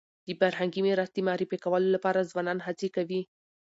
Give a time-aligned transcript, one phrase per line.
[0.27, 3.21] د فرهنګي میراث د معرفي کولو لپاره ځوانان هڅي کوي